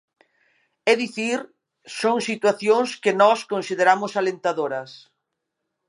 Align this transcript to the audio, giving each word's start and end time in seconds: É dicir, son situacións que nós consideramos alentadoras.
É 0.91 0.93
dicir, 1.03 1.39
son 1.99 2.17
situacións 2.29 2.89
que 3.03 3.13
nós 3.21 3.39
consideramos 3.53 4.11
alentadoras. 4.21 4.91